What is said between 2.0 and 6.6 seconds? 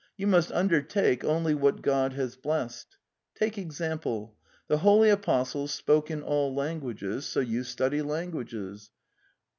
has blessed. Take example... the Holy Apos tles spoke in all